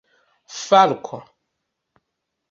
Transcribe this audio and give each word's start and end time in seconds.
falko 0.59 1.19